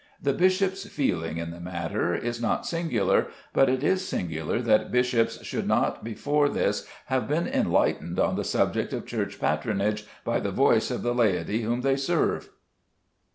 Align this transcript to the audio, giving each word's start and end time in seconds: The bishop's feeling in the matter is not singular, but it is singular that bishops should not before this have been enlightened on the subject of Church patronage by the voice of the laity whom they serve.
The 0.19 0.33
bishop's 0.33 0.87
feeling 0.89 1.37
in 1.37 1.51
the 1.51 1.59
matter 1.59 2.15
is 2.15 2.41
not 2.41 2.65
singular, 2.65 3.27
but 3.53 3.69
it 3.69 3.83
is 3.83 4.03
singular 4.03 4.59
that 4.59 4.91
bishops 4.91 5.43
should 5.43 5.67
not 5.67 6.03
before 6.03 6.49
this 6.49 6.87
have 7.05 7.27
been 7.27 7.45
enlightened 7.45 8.19
on 8.19 8.35
the 8.35 8.43
subject 8.43 8.93
of 8.93 9.05
Church 9.05 9.39
patronage 9.39 10.07
by 10.25 10.39
the 10.39 10.49
voice 10.51 10.89
of 10.89 11.03
the 11.03 11.13
laity 11.13 11.61
whom 11.61 11.81
they 11.81 11.97
serve. 11.97 12.49